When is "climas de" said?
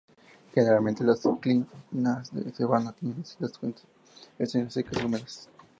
1.39-2.41